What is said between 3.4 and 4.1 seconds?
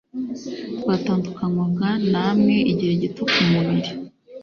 mubiri